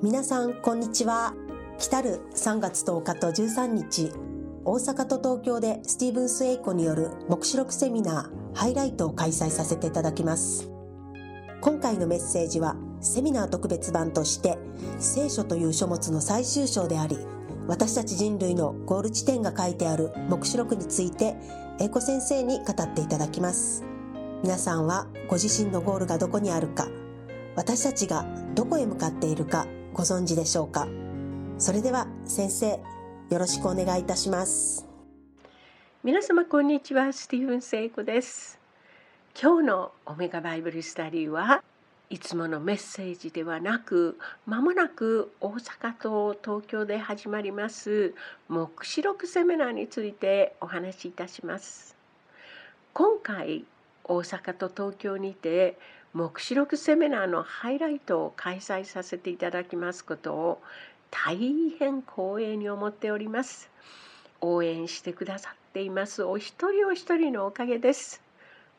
[0.00, 1.34] 皆さんこんにちは。
[1.76, 4.12] 来たる3月10日と13日
[4.64, 10.70] 大阪と東京でスティーブンス・エイコによる黙示録セミナーハイライトを開催させていただきます。
[11.60, 14.56] 今回のメッセージはセミナー特別版として
[15.00, 17.18] 聖書という書物の最終章であり
[17.66, 21.34] 私たち人類のゴール地点が書いてある黙示録について
[21.80, 23.82] 英子先生に語っていただきます。
[24.44, 26.86] 皆さんはご自身のゴールがどこにあるか
[27.56, 28.24] 私たちが
[28.54, 29.66] どこへ向かっているか
[29.98, 30.86] ご存知でしょうか？
[31.58, 32.80] それでは先生よ
[33.30, 34.86] ろしくお願いいたします。
[36.04, 37.12] 皆様こんにちは。
[37.12, 38.60] スティーブン聖子です。
[39.42, 41.64] 今日のオメガバイブルスタディは
[42.10, 48.14] いつものメッセージではなくまもなく大阪と東京で始まります
[48.48, 51.96] 黙示録セミナーについてお話しいたします。
[52.92, 53.64] 今回
[54.04, 55.76] 大阪と東京にて
[56.14, 60.62] 黙示録セミナーのハイライトを開催させていただきますことを
[61.10, 61.36] 大
[61.78, 63.70] 変光栄に思っております。
[64.40, 68.22] 応援してくださっていますお一人お一人のおかげです。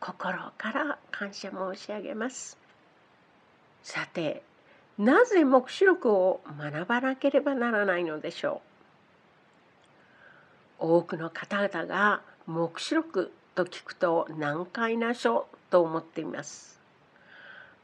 [0.00, 2.58] 心から感謝申し上げます。
[3.82, 4.42] さて、
[4.98, 8.60] なぜ黙示録を学ばなければならないのでしょ
[10.80, 10.98] う？
[10.98, 16.75] 多くの方々が黙示録と聞くと難解な書と思っています。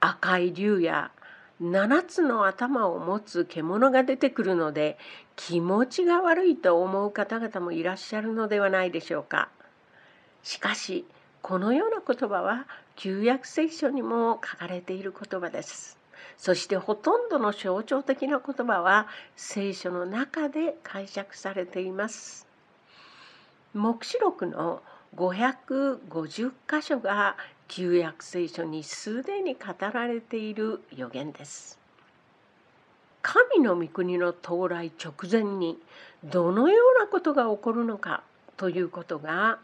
[0.05, 1.13] 赤い竜や
[1.63, 4.99] 7つの頭を持つ獣が出てくるので
[5.37, 9.49] 気持ちが悪いと思う方々もいらっしゃるのではないでしょうか。
[10.43, 11.07] しかし
[11.41, 15.97] このような言葉は旧約聖書にも書かれている言葉です。
[16.37, 22.49] そしてほとんどの象徴的な言葉は聖書の中で解釈されています。
[23.73, 24.83] 黙示録の
[25.15, 27.37] 550箇所が
[27.75, 29.61] 旧約聖書にすでに語
[29.95, 31.79] られている予言です。
[33.23, 35.79] 神の御国の到来直前に
[36.23, 38.25] どのようなことが起こるのか
[38.59, 39.59] ということが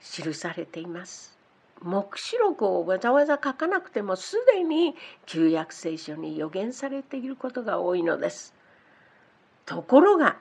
[0.00, 1.36] 記されています。
[1.82, 4.94] 黙示録をわざわざ書かなくてもすでに
[5.26, 8.54] 旧約聖書に予言されていることが多いのです。
[9.66, 10.38] ところが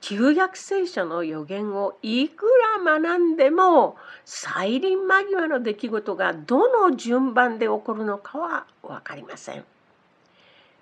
[0.00, 2.46] 旧約聖書の予言をいく
[2.84, 9.64] ら学んでも再臨間際の出来事がどの順番で起こるのかは分かりません。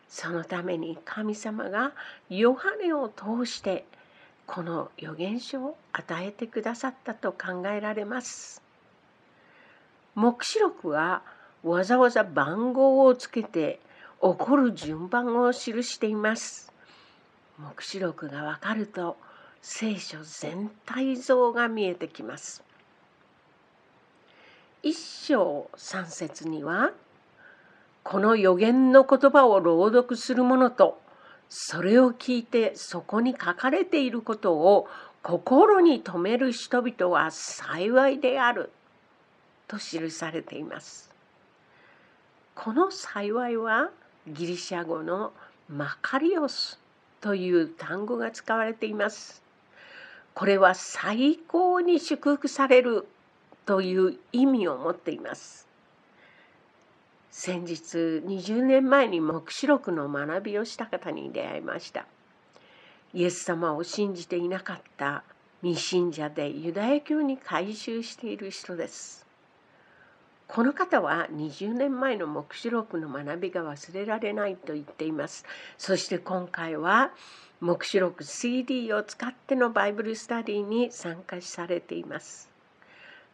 [0.09, 1.93] そのために神様が
[2.31, 3.84] ヨハネを通して
[4.47, 8.62] この預言書を与えてくださったと考えられます。
[10.15, 11.23] 黙示録は
[11.62, 13.81] わざわざ番号をつけて
[14.23, 16.73] 起こる順番を記しています。
[17.58, 19.16] 黙示録がわかると
[19.60, 22.62] 聖書全体像が見えてきます。
[24.82, 26.92] 一章三節には
[28.04, 31.00] この予言の言葉を朗読する者と
[31.48, 34.86] それを聞いてそこに書かれていることを
[35.22, 38.70] 心に留める人々は幸いである
[39.66, 41.10] と記されています。
[42.54, 43.90] この幸いは
[44.26, 45.32] ギリシャ語の
[45.69, 46.80] マカリオス
[47.21, 49.43] という単語が使われています。
[50.34, 53.06] これは最高に祝福される
[53.67, 55.69] という意味を持っています。
[57.31, 57.77] 先日
[58.25, 62.06] 20年前に黙示録の学びをした方に出会いました。
[63.15, 65.23] イエス様を信じていなかった
[65.62, 69.28] 未信者でユダヤ教に改宗している人です。
[70.48, 75.44] この方は20年前の黙示録の学びが忘れられないと言っています。
[75.76, 77.12] そして今回は
[77.60, 82.50] 黙示録 CD を使ってのバイブルスタディに参加されています。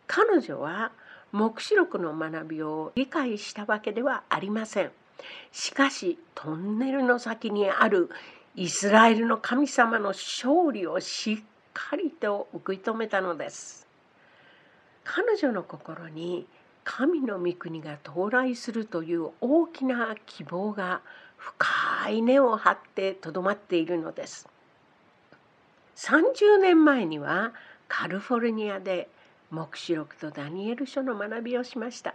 [0.08, 0.91] 彼女は
[1.30, 4.91] 黙示録の学びを理解したわけではありません。
[5.53, 8.10] しかしトンネルの先にある
[8.56, 11.38] イスラエルの神様の勝利をしっ
[11.72, 13.86] かりと受け止めたのです。
[15.04, 16.47] 彼女の心に
[16.84, 21.00] 神の御国が到来するという大きな希望が
[21.37, 24.48] 深い根を張ってとどまっているのです。
[25.97, 27.53] 30年前には
[27.89, 29.09] カリフォルニアで
[29.51, 32.15] 黙示録とダニエル書の学びをしました。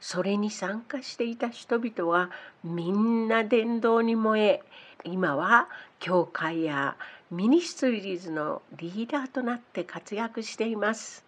[0.00, 2.30] それに参加していた人々は
[2.64, 4.62] みんな伝道に燃え
[5.04, 5.68] 今は
[5.98, 6.96] 教会や
[7.30, 11.24] ミニストリーズのリーダーとなって活躍しています。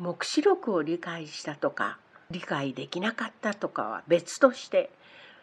[0.00, 1.98] 黙示録を理解したとか
[2.30, 4.90] 理解できなかったとかは別として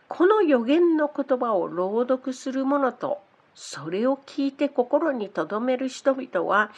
[0.10, 3.20] この予言の言葉を朗読する者と
[3.56, 6.72] それを聞いて心に留める人々は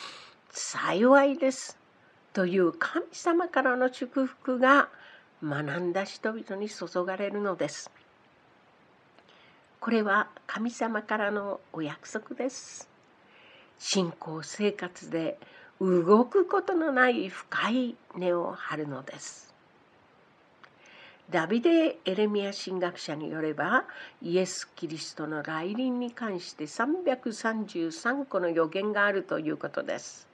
[0.51, 1.77] 幸いです
[2.33, 4.89] という神様からの祝福が
[5.43, 7.89] 学んだ人々に注がれるのです。
[9.79, 12.89] これは神様からのお約束です
[13.77, 15.39] 信仰生活で
[15.81, 19.49] 動くことのない深い根を張るのです
[21.29, 23.85] ダビデ・エレミア神学者によれば
[24.19, 30.27] イエス・キリストの来臨に関して333個の予言があるということです。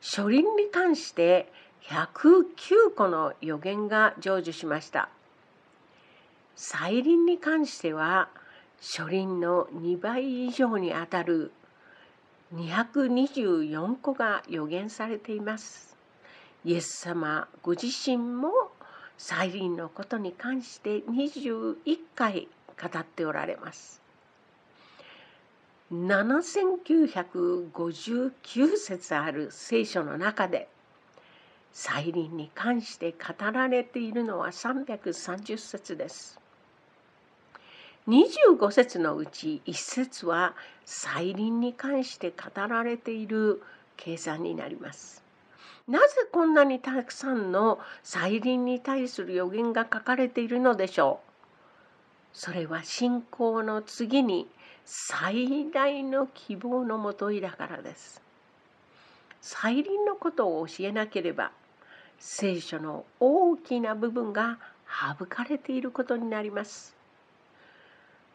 [0.00, 1.52] 初臨に関して
[1.88, 5.08] 109個の予言が成就しました。
[6.54, 8.28] 再臨に関しては
[8.80, 11.50] 初臨の2倍以上にあたる
[12.54, 15.96] 224個が予言されています。
[16.64, 18.52] イエス様ご自身も
[19.16, 22.48] 再臨のことに関して21回
[22.80, 24.00] 語っておられます。
[25.92, 30.68] 7959節ある聖書の中で
[31.72, 36.38] 再臨に関して語られているのは330節です。
[38.10, 40.54] 25節のうち1節は
[40.84, 43.62] 再臨に関して語られている
[43.96, 45.22] 計算になります。
[45.86, 52.36] なぜこんなにたくさんの再臨に対する予言が書かれているのでしょう？
[52.36, 54.48] それは信仰の次に
[54.84, 58.20] 最大の希望のもといだからです。
[59.40, 61.52] 再臨のことを教えなければ
[62.18, 64.58] 聖書の大きな部分が
[65.18, 66.98] 省かれていることになります。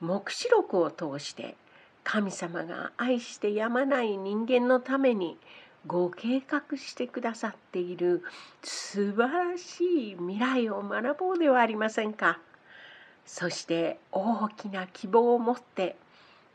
[0.01, 1.55] 黙示録を通して
[2.03, 5.37] 神様が愛してやまない人間のために
[5.87, 8.23] ご計画してくださっている
[8.63, 12.39] 素晴らしい未来を学ぼうではありませんか。
[13.25, 15.95] そして大きな希望を持って